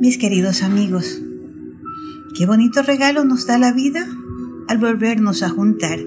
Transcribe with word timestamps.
Mis 0.00 0.18
queridos 0.18 0.62
amigos, 0.62 1.22
qué 2.36 2.44
bonito 2.44 2.82
regalo 2.82 3.24
nos 3.24 3.46
da 3.46 3.56
la 3.56 3.72
vida 3.72 4.06
al 4.68 4.78
volvernos 4.78 5.42
a 5.42 5.48
juntar 5.48 5.98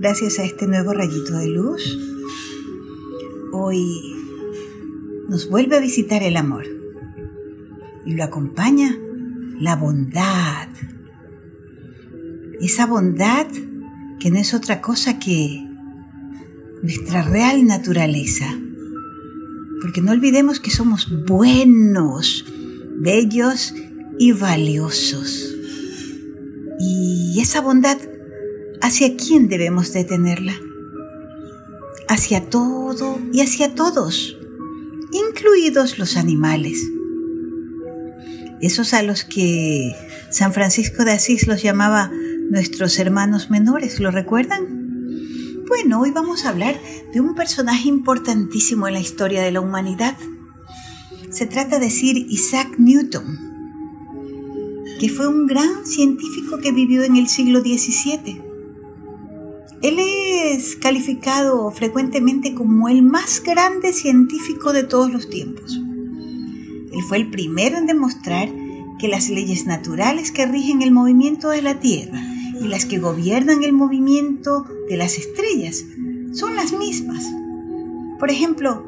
gracias 0.00 0.40
a 0.40 0.44
este 0.44 0.66
nuevo 0.66 0.92
rayito 0.92 1.36
de 1.36 1.48
luz. 1.48 1.98
Hoy 3.52 3.86
nos 5.28 5.48
vuelve 5.48 5.76
a 5.76 5.80
visitar 5.80 6.24
el 6.24 6.36
amor 6.36 6.64
y 8.04 8.14
lo 8.14 8.24
acompaña 8.24 8.96
la 9.60 9.76
bondad. 9.76 10.68
Esa 12.60 12.86
bondad 12.86 13.46
que 14.18 14.30
no 14.32 14.38
es 14.38 14.52
otra 14.52 14.80
cosa 14.80 15.20
que 15.20 15.64
nuestra 16.82 17.22
real 17.22 17.64
naturaleza. 17.66 18.46
Porque 19.80 20.00
no 20.00 20.10
olvidemos 20.10 20.58
que 20.58 20.70
somos 20.70 21.08
buenos, 21.26 22.44
bellos 22.98 23.74
y 24.18 24.32
valiosos. 24.32 25.54
Y 26.78 27.38
esa 27.40 27.60
bondad, 27.60 27.98
¿hacia 28.80 29.16
quién 29.16 29.48
debemos 29.48 29.92
de 29.92 30.04
tenerla? 30.04 30.54
Hacia 32.08 32.48
todo 32.48 33.18
y 33.32 33.40
hacia 33.40 33.74
todos, 33.74 34.36
incluidos 35.12 35.98
los 35.98 36.16
animales. 36.16 36.78
Esos 38.60 38.94
a 38.94 39.02
los 39.02 39.24
que 39.24 39.94
San 40.30 40.52
Francisco 40.52 41.04
de 41.04 41.12
Asís 41.12 41.46
los 41.46 41.62
llamaba 41.62 42.10
nuestros 42.50 42.98
hermanos 42.98 43.50
menores, 43.50 44.00
¿lo 44.00 44.10
recuerdan? 44.10 44.76
Bueno, 45.68 46.00
hoy 46.00 46.10
vamos 46.10 46.44
a 46.44 46.50
hablar 46.50 46.80
de 47.12 47.20
un 47.20 47.34
personaje 47.34 47.88
importantísimo 47.88 48.86
en 48.86 48.94
la 48.94 49.00
historia 49.00 49.42
de 49.42 49.50
la 49.50 49.60
humanidad. 49.60 50.16
Se 51.36 51.44
trata 51.44 51.78
de 51.78 51.90
Sir 51.90 52.16
Isaac 52.16 52.76
Newton, 52.78 53.26
que 54.98 55.10
fue 55.10 55.28
un 55.28 55.46
gran 55.46 55.84
científico 55.84 56.56
que 56.62 56.72
vivió 56.72 57.02
en 57.02 57.16
el 57.16 57.28
siglo 57.28 57.60
XVII. 57.60 58.40
Él 59.82 59.98
es 59.98 60.76
calificado 60.76 61.70
frecuentemente 61.72 62.54
como 62.54 62.88
el 62.88 63.02
más 63.02 63.42
grande 63.42 63.92
científico 63.92 64.72
de 64.72 64.84
todos 64.84 65.12
los 65.12 65.28
tiempos. 65.28 65.78
Él 65.78 67.02
fue 67.06 67.18
el 67.18 67.28
primero 67.28 67.76
en 67.76 67.84
demostrar 67.84 68.48
que 68.98 69.08
las 69.08 69.28
leyes 69.28 69.66
naturales 69.66 70.32
que 70.32 70.46
rigen 70.46 70.80
el 70.80 70.90
movimiento 70.90 71.50
de 71.50 71.60
la 71.60 71.80
Tierra 71.80 72.22
y 72.62 72.66
las 72.66 72.86
que 72.86 72.98
gobiernan 72.98 73.62
el 73.62 73.74
movimiento 73.74 74.64
de 74.88 74.96
las 74.96 75.18
estrellas 75.18 75.84
son 76.32 76.56
las 76.56 76.72
mismas. 76.72 77.26
Por 78.18 78.30
ejemplo, 78.30 78.85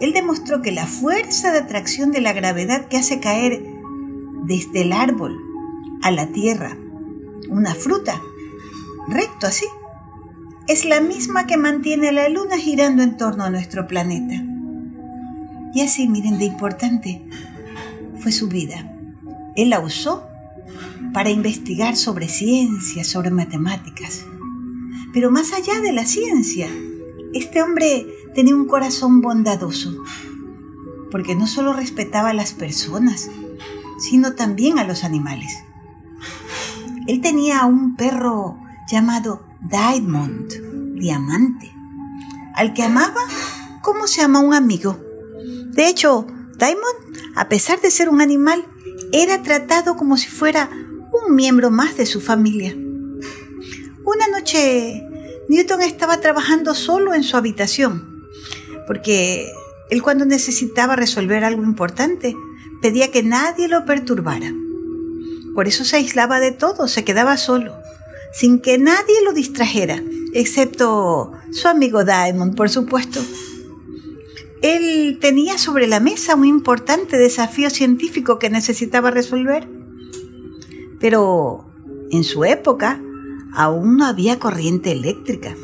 él 0.00 0.12
demostró 0.12 0.62
que 0.62 0.72
la 0.72 0.86
fuerza 0.86 1.52
de 1.52 1.58
atracción 1.58 2.12
de 2.12 2.20
la 2.20 2.32
gravedad 2.32 2.86
que 2.86 2.98
hace 2.98 3.20
caer 3.20 3.62
desde 4.44 4.82
el 4.82 4.92
árbol 4.92 5.36
a 6.02 6.10
la 6.10 6.28
tierra 6.28 6.76
una 7.48 7.74
fruta, 7.74 8.20
recto 9.08 9.46
así, 9.46 9.66
es 10.68 10.84
la 10.84 11.00
misma 11.00 11.46
que 11.46 11.56
mantiene 11.56 12.08
a 12.08 12.12
la 12.12 12.28
luna 12.28 12.58
girando 12.58 13.02
en 13.02 13.16
torno 13.16 13.44
a 13.44 13.50
nuestro 13.50 13.86
planeta. 13.86 14.34
Y 15.74 15.80
así, 15.82 16.08
miren, 16.08 16.38
de 16.38 16.46
importante 16.46 17.22
fue 18.18 18.32
su 18.32 18.48
vida. 18.48 18.92
Él 19.54 19.70
la 19.70 19.80
usó 19.80 20.26
para 21.12 21.30
investigar 21.30 21.96
sobre 21.96 22.28
ciencia, 22.28 23.04
sobre 23.04 23.30
matemáticas. 23.30 24.24
Pero 25.12 25.30
más 25.30 25.52
allá 25.52 25.80
de 25.80 25.92
la 25.92 26.04
ciencia, 26.04 26.68
este 27.32 27.62
hombre 27.62 28.06
tenía 28.36 28.54
un 28.54 28.66
corazón 28.66 29.22
bondadoso, 29.22 30.04
porque 31.10 31.34
no 31.34 31.46
solo 31.46 31.72
respetaba 31.72 32.30
a 32.30 32.34
las 32.34 32.52
personas, 32.52 33.30
sino 33.98 34.34
también 34.34 34.78
a 34.78 34.84
los 34.84 35.04
animales. 35.04 35.64
Él 37.06 37.22
tenía 37.22 37.64
un 37.64 37.96
perro 37.96 38.58
llamado 38.92 39.46
Diamond, 39.62 40.98
diamante, 41.00 41.72
al 42.54 42.74
que 42.74 42.82
amaba 42.82 43.22
como 43.80 44.06
se 44.06 44.20
ama 44.20 44.40
un 44.40 44.52
amigo. 44.52 45.00
De 45.72 45.88
hecho, 45.88 46.26
Diamond, 46.58 47.32
a 47.36 47.48
pesar 47.48 47.80
de 47.80 47.90
ser 47.90 48.10
un 48.10 48.20
animal, 48.20 48.66
era 49.12 49.42
tratado 49.42 49.96
como 49.96 50.18
si 50.18 50.28
fuera 50.28 50.68
un 51.10 51.34
miembro 51.34 51.70
más 51.70 51.96
de 51.96 52.04
su 52.04 52.20
familia. 52.20 52.74
Una 54.04 54.28
noche, 54.30 55.02
Newton 55.48 55.80
estaba 55.80 56.20
trabajando 56.20 56.74
solo 56.74 57.14
en 57.14 57.22
su 57.22 57.38
habitación, 57.38 58.15
porque 58.86 59.50
él 59.90 60.02
cuando 60.02 60.24
necesitaba 60.24 60.96
resolver 60.96 61.44
algo 61.44 61.62
importante, 61.62 62.34
pedía 62.82 63.10
que 63.10 63.22
nadie 63.22 63.68
lo 63.68 63.84
perturbara. 63.84 64.52
Por 65.54 65.68
eso 65.68 65.84
se 65.84 65.96
aislaba 65.96 66.40
de 66.40 66.52
todo, 66.52 66.88
se 66.88 67.04
quedaba 67.04 67.36
solo, 67.36 67.74
sin 68.32 68.60
que 68.60 68.78
nadie 68.78 69.24
lo 69.24 69.32
distrajera, 69.32 70.02
excepto 70.34 71.32
su 71.50 71.68
amigo 71.68 72.04
Diamond, 72.04 72.54
por 72.54 72.68
supuesto. 72.68 73.20
Él 74.62 75.18
tenía 75.20 75.58
sobre 75.58 75.86
la 75.86 76.00
mesa 76.00 76.34
un 76.34 76.44
importante 76.44 77.18
desafío 77.18 77.70
científico 77.70 78.38
que 78.38 78.50
necesitaba 78.50 79.10
resolver. 79.10 79.68
Pero 80.98 81.66
en 82.10 82.24
su 82.24 82.44
época 82.44 83.00
aún 83.52 83.96
no 83.96 84.06
había 84.06 84.38
corriente 84.38 84.92
eléctrica. 84.92 85.54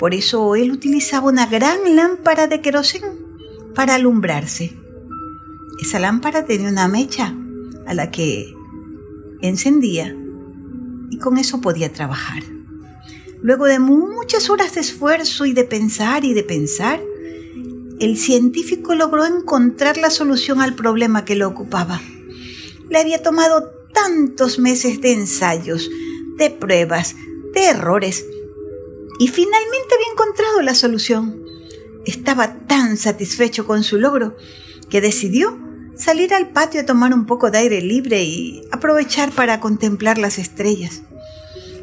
Por 0.00 0.14
eso 0.14 0.56
él 0.56 0.72
utilizaba 0.72 1.28
una 1.28 1.44
gran 1.44 1.94
lámpara 1.94 2.46
de 2.46 2.62
queroseno 2.62 3.08
para 3.74 3.96
alumbrarse. 3.96 4.74
Esa 5.82 5.98
lámpara 5.98 6.46
tenía 6.46 6.70
una 6.70 6.88
mecha 6.88 7.36
a 7.86 7.92
la 7.92 8.10
que 8.10 8.54
encendía 9.42 10.16
y 11.10 11.18
con 11.18 11.36
eso 11.36 11.60
podía 11.60 11.92
trabajar. 11.92 12.42
Luego 13.42 13.66
de 13.66 13.78
muchas 13.78 14.48
horas 14.48 14.74
de 14.74 14.80
esfuerzo 14.80 15.44
y 15.44 15.52
de 15.52 15.64
pensar 15.64 16.24
y 16.24 16.32
de 16.32 16.44
pensar, 16.44 17.02
el 18.00 18.16
científico 18.16 18.94
logró 18.94 19.26
encontrar 19.26 19.98
la 19.98 20.08
solución 20.08 20.62
al 20.62 20.74
problema 20.74 21.26
que 21.26 21.36
lo 21.36 21.46
ocupaba. 21.46 22.00
Le 22.88 22.98
había 22.98 23.22
tomado 23.22 23.70
tantos 23.92 24.58
meses 24.58 25.02
de 25.02 25.12
ensayos, 25.12 25.90
de 26.38 26.48
pruebas, 26.48 27.16
de 27.52 27.66
errores, 27.66 28.24
y 29.20 29.28
finalmente 29.28 29.94
había 29.94 30.12
encontrado 30.14 30.62
la 30.62 30.74
solución. 30.74 31.44
Estaba 32.06 32.54
tan 32.66 32.96
satisfecho 32.96 33.66
con 33.66 33.84
su 33.84 33.98
logro 33.98 34.34
que 34.88 35.02
decidió 35.02 35.58
salir 35.94 36.32
al 36.32 36.48
patio 36.48 36.80
a 36.80 36.86
tomar 36.86 37.12
un 37.12 37.26
poco 37.26 37.50
de 37.50 37.58
aire 37.58 37.82
libre 37.82 38.22
y 38.22 38.66
aprovechar 38.72 39.30
para 39.30 39.60
contemplar 39.60 40.16
las 40.16 40.38
estrellas. 40.38 41.02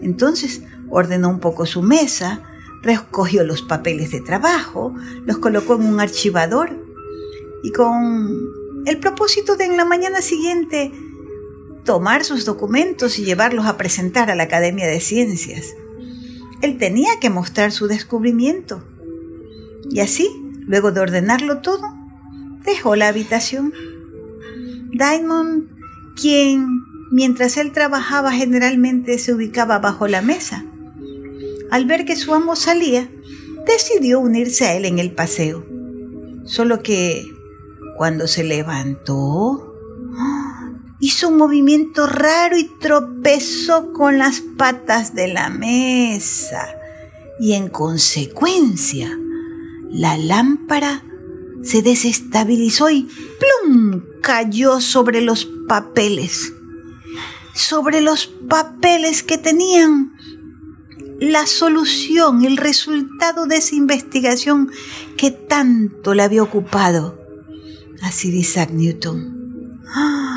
Entonces 0.00 0.62
ordenó 0.90 1.28
un 1.28 1.40
poco 1.40 1.66
su 1.66 1.82
mesa, 1.82 2.40
recogió 2.82 3.42
los 3.42 3.62
papeles 3.62 4.12
de 4.12 4.20
trabajo, 4.20 4.94
los 5.26 5.38
colocó 5.38 5.74
en 5.74 5.86
un 5.86 5.98
archivador 5.98 6.70
y 7.64 7.72
con 7.72 8.84
el 8.86 8.98
propósito 8.98 9.56
de 9.56 9.64
en 9.64 9.76
la 9.76 9.84
mañana 9.84 10.22
siguiente 10.22 10.92
tomar 11.84 12.24
sus 12.24 12.44
documentos 12.44 13.18
y 13.18 13.24
llevarlos 13.24 13.66
a 13.66 13.76
presentar 13.76 14.30
a 14.30 14.36
la 14.36 14.44
Academia 14.44 14.86
de 14.86 15.00
Ciencias. 15.00 15.74
Él 16.64 16.78
tenía 16.78 17.20
que 17.20 17.28
mostrar 17.28 17.72
su 17.72 17.88
descubrimiento. 17.88 18.82
Y 19.90 20.00
así, 20.00 20.30
luego 20.60 20.92
de 20.92 21.00
ordenarlo 21.00 21.58
todo, 21.58 21.94
dejó 22.64 22.96
la 22.96 23.08
habitación. 23.08 23.74
Diamond, 24.90 25.68
quien 26.16 26.66
mientras 27.10 27.58
él 27.58 27.72
trabajaba 27.72 28.32
generalmente 28.32 29.18
se 29.18 29.34
ubicaba 29.34 29.78
bajo 29.78 30.08
la 30.08 30.22
mesa, 30.22 30.64
al 31.70 31.84
ver 31.84 32.06
que 32.06 32.16
su 32.16 32.32
amo 32.32 32.56
salía, 32.56 33.10
decidió 33.66 34.18
unirse 34.18 34.64
a 34.64 34.74
él 34.74 34.86
en 34.86 34.98
el 34.98 35.12
paseo. 35.12 35.66
Solo 36.44 36.82
que 36.82 37.26
cuando 37.98 38.26
se 38.26 38.42
levantó, 38.42 39.73
hizo 41.00 41.28
un 41.28 41.36
movimiento 41.36 42.06
raro 42.06 42.56
y 42.56 42.70
tropezó 42.80 43.92
con 43.92 44.18
las 44.18 44.40
patas 44.40 45.14
de 45.14 45.28
la 45.28 45.48
mesa. 45.48 46.66
Y 47.40 47.54
en 47.54 47.68
consecuencia, 47.68 49.18
la 49.90 50.16
lámpara 50.16 51.02
se 51.62 51.82
desestabilizó 51.82 52.90
y 52.90 53.08
¡plum! 53.62 54.02
cayó 54.22 54.80
sobre 54.80 55.20
los 55.20 55.46
papeles. 55.66 56.52
Sobre 57.54 58.00
los 58.00 58.26
papeles 58.26 59.22
que 59.22 59.38
tenían 59.38 60.12
la 61.20 61.46
solución, 61.46 62.44
el 62.44 62.56
resultado 62.56 63.46
de 63.46 63.56
esa 63.56 63.74
investigación 63.76 64.70
que 65.16 65.30
tanto 65.30 66.14
le 66.14 66.22
había 66.22 66.42
ocupado 66.42 67.18
a 68.02 68.10
Sir 68.10 68.34
Isaac 68.34 68.70
Newton. 68.70 69.80
¡Ah! 69.86 70.33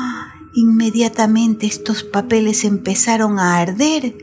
Inmediatamente 0.54 1.66
estos 1.66 2.02
papeles 2.02 2.64
empezaron 2.64 3.38
a 3.38 3.58
arder 3.58 4.16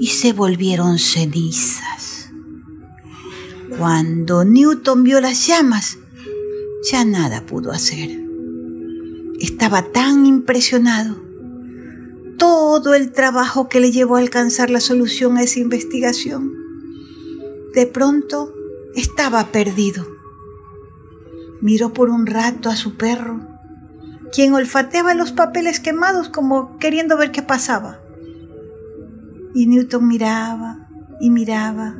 y 0.00 0.08
se 0.08 0.32
volvieron 0.32 0.98
cenizas. 0.98 2.30
Cuando 3.78 4.44
Newton 4.44 5.02
vio 5.02 5.20
las 5.20 5.46
llamas, 5.46 5.98
ya 6.90 7.04
nada 7.04 7.46
pudo 7.46 7.72
hacer. 7.72 8.22
estaba 9.40 9.90
tan 9.92 10.26
impresionado. 10.26 11.22
Todo 12.38 12.94
el 12.94 13.12
trabajo 13.12 13.68
que 13.68 13.80
le 13.80 13.90
llevó 13.90 14.16
a 14.16 14.20
alcanzar 14.20 14.70
la 14.70 14.80
solución 14.80 15.36
a 15.36 15.42
esa 15.42 15.60
investigación. 15.60 16.52
De 17.74 17.86
pronto 17.86 18.54
estaba 18.94 19.46
perdido. 19.48 20.06
Miró 21.60 21.92
por 21.92 22.10
un 22.10 22.26
rato 22.26 22.68
a 22.68 22.76
su 22.76 22.96
perro, 22.96 23.53
quien 24.34 24.52
olfateaba 24.52 25.14
los 25.14 25.30
papeles 25.30 25.78
quemados 25.78 26.28
como 26.28 26.76
queriendo 26.78 27.16
ver 27.16 27.30
qué 27.30 27.42
pasaba. 27.42 28.00
Y 29.54 29.66
Newton 29.66 30.08
miraba 30.08 30.88
y 31.20 31.30
miraba, 31.30 31.94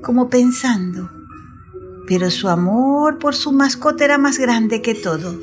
como 0.00 0.30
pensando, 0.30 1.10
pero 2.06 2.30
su 2.30 2.48
amor 2.48 3.18
por 3.18 3.34
su 3.34 3.52
mascota 3.52 4.06
era 4.06 4.16
más 4.16 4.38
grande 4.38 4.80
que 4.80 4.94
todo, 4.94 5.38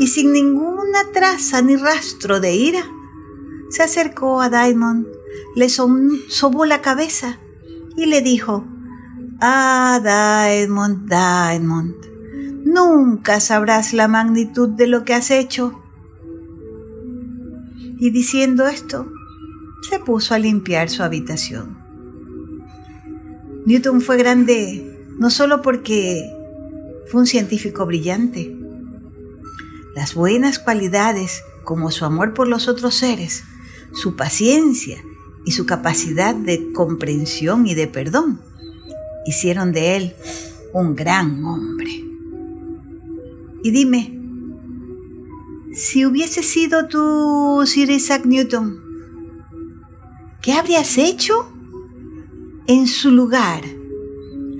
y 0.00 0.08
sin 0.08 0.32
ninguna 0.32 0.98
traza 1.12 1.62
ni 1.62 1.76
rastro 1.76 2.40
de 2.40 2.56
ira, 2.56 2.84
se 3.70 3.84
acercó 3.84 4.40
a 4.40 4.48
Diamond, 4.50 5.06
le 5.54 5.68
sobó 5.68 6.64
la 6.64 6.82
cabeza 6.82 7.38
y 7.96 8.06
le 8.06 8.20
dijo, 8.20 8.66
Ah, 9.40 10.00
Diamond, 10.02 11.08
Diamond, 11.08 11.94
nunca 12.64 13.40
sabrás 13.40 13.92
la 13.92 14.08
magnitud 14.08 14.68
de 14.68 14.86
lo 14.86 15.04
que 15.04 15.14
has 15.14 15.30
hecho. 15.30 15.82
Y 17.98 18.10
diciendo 18.10 18.66
esto, 18.66 19.10
se 19.88 19.98
puso 19.98 20.34
a 20.34 20.38
limpiar 20.38 20.90
su 20.90 21.02
habitación. 21.02 21.78
Newton 23.66 24.00
fue 24.00 24.16
grande 24.16 24.88
no 25.18 25.30
solo 25.30 25.62
porque 25.62 26.32
fue 27.10 27.22
un 27.22 27.26
científico 27.26 27.84
brillante. 27.86 28.56
Las 29.94 30.14
buenas 30.14 30.58
cualidades, 30.58 31.42
como 31.64 31.90
su 31.90 32.04
amor 32.04 32.34
por 32.34 32.48
los 32.48 32.68
otros 32.68 32.94
seres, 32.94 33.44
su 33.92 34.14
paciencia 34.14 35.02
y 35.44 35.52
su 35.52 35.66
capacidad 35.66 36.34
de 36.34 36.72
comprensión 36.72 37.66
y 37.66 37.74
de 37.74 37.88
perdón, 37.88 38.40
hicieron 39.26 39.72
de 39.72 39.96
él 39.96 40.14
un 40.72 40.94
gran 40.94 41.44
hombre. 41.44 41.87
Y 43.62 43.70
dime, 43.70 44.20
si 45.72 46.06
hubiese 46.06 46.42
sido 46.42 46.86
tú 46.88 47.62
Sir 47.66 47.90
Isaac 47.90 48.24
Newton, 48.24 48.88
¿Qué 50.40 50.52
habrías 50.52 50.96
hecho 50.98 51.52
en 52.68 52.86
su 52.86 53.10
lugar 53.10 53.64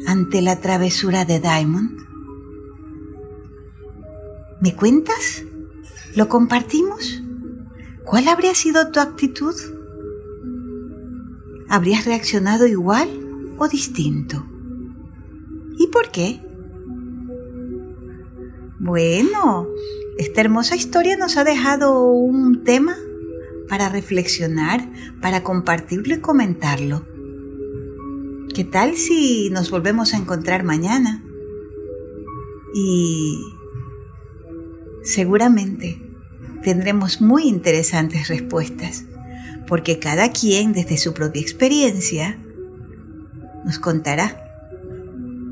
ante 0.06 0.42
la 0.42 0.60
travesura 0.60 1.24
de 1.24 1.38
Diamond? 1.38 1.96
¿Me 4.60 4.74
cuentas? 4.74 5.44
¿Lo 6.16 6.28
compartimos? 6.28 7.22
¿Cuál 8.04 8.26
habría 8.26 8.56
sido 8.56 8.90
tu 8.90 8.98
actitud? 8.98 9.54
¿Habrías 11.68 12.04
reaccionado 12.06 12.66
igual 12.66 13.08
o 13.56 13.68
distinto? 13.68 14.44
¿Y 15.78 15.86
por 15.86 16.10
qué? 16.10 16.40
Bueno, 18.80 19.66
esta 20.18 20.40
hermosa 20.40 20.76
historia 20.76 21.16
nos 21.16 21.36
ha 21.36 21.42
dejado 21.42 22.04
un 22.04 22.62
tema 22.62 22.96
para 23.68 23.88
reflexionar, 23.88 24.88
para 25.20 25.42
compartirlo 25.42 26.14
y 26.14 26.20
comentarlo. 26.20 27.04
¿Qué 28.54 28.62
tal 28.62 28.94
si 28.94 29.50
nos 29.50 29.72
volvemos 29.72 30.14
a 30.14 30.18
encontrar 30.18 30.62
mañana? 30.62 31.24
Y 32.72 33.40
seguramente 35.02 36.00
tendremos 36.62 37.20
muy 37.20 37.48
interesantes 37.48 38.28
respuestas, 38.28 39.06
porque 39.66 39.98
cada 39.98 40.30
quien 40.30 40.72
desde 40.72 40.98
su 40.98 41.14
propia 41.14 41.42
experiencia 41.42 42.38
nos 43.64 43.80
contará 43.80 44.40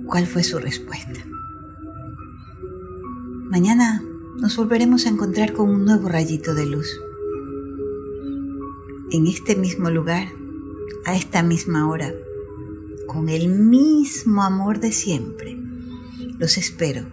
cuál 0.06 0.28
fue 0.28 0.44
su 0.44 0.60
respuesta. 0.60 1.24
Mañana 3.50 4.02
nos 4.40 4.56
volveremos 4.56 5.06
a 5.06 5.08
encontrar 5.08 5.52
con 5.52 5.68
un 5.68 5.84
nuevo 5.84 6.08
rayito 6.08 6.54
de 6.54 6.66
luz 6.66 7.00
en 9.12 9.28
este 9.28 9.54
mismo 9.54 9.88
lugar, 9.88 10.26
a 11.04 11.14
esta 11.14 11.44
misma 11.44 11.88
hora, 11.88 12.12
con 13.06 13.28
el 13.28 13.48
mismo 13.48 14.42
amor 14.42 14.80
de 14.80 14.90
siempre. 14.90 15.56
Los 16.38 16.58
espero 16.58 17.06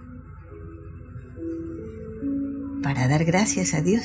para 2.81 3.07
dar 3.07 3.25
gracias 3.25 3.75
a 3.75 3.81
Dios 3.81 4.03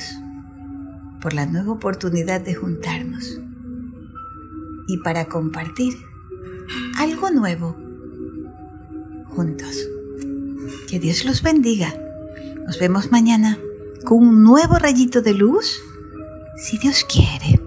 por 1.21 1.33
la 1.33 1.47
nueva 1.47 1.71
oportunidad 1.71 2.41
de 2.41 2.53
juntarnos 2.53 3.41
y 4.87 4.97
para 4.97 5.25
compartir 5.25 5.95
algo 6.95 7.31
nuevo 7.31 7.75
juntos. 9.29 9.75
Que 10.87 10.99
Dios 10.99 11.25
los 11.25 11.41
bendiga. 11.41 11.93
Nos 12.69 12.77
vemos 12.77 13.11
mañana 13.11 13.57
con 14.05 14.19
un 14.19 14.43
nuevo 14.43 14.77
rayito 14.77 15.23
de 15.23 15.33
luz, 15.33 15.81
si 16.55 16.77
Dios 16.77 17.03
quiere. 17.03 17.58